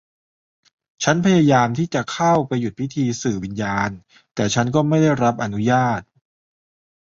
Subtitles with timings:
[1.03, 3.89] ฉันพยายามที่จะเข้าไปหยุดพิธีสื่อวิญญาณ
[4.35, 6.01] แต่ฉันก็ไม่ได้รับอนุญาต